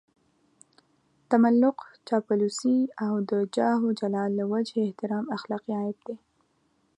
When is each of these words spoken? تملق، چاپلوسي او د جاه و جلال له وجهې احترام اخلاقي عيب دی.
تملق، 1.31 1.77
چاپلوسي 2.07 2.77
او 3.05 3.13
د 3.29 3.31
جاه 3.55 3.79
و 3.85 3.91
جلال 3.99 4.29
له 4.39 4.45
وجهې 4.53 4.81
احترام 4.87 5.25
اخلاقي 5.37 5.73
عيب 5.81 5.97
دی. 6.07 6.15